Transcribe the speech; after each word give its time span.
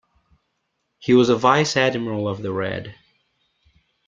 He 0.97 1.13
was 1.13 1.29
a 1.29 1.35
Vice-Admiral 1.35 2.27
of 2.27 2.41
the 2.41 2.51
Red. 2.51 2.95